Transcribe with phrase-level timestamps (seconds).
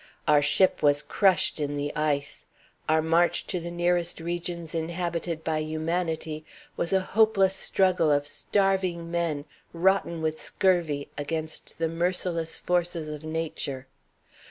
[0.27, 2.47] Our ship was crushed in the ice.
[2.89, 6.43] Our march to the nearest regions inhabited by humanity
[6.75, 13.23] was a hopeless struggle of starving men, rotten with scurvy, against the merciless forces of
[13.23, 13.85] Nature.